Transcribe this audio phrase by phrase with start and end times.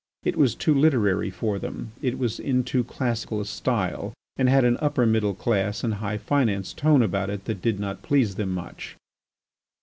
[0.23, 4.65] It was too literary for them, it was in too classical a style, and had
[4.65, 8.49] an upper middle class and high finance tone about it that did not please them
[8.51, 8.95] much.